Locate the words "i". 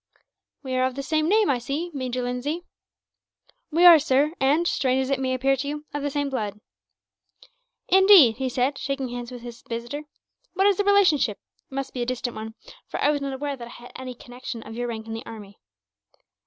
1.51-1.59, 12.99-13.11, 13.67-13.81